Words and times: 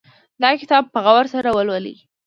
دا 0.41 0.49
کتاب 0.61 0.83
په 0.93 0.99
غور 1.05 1.25
سره 1.35 1.49
ولولئ 1.57 1.95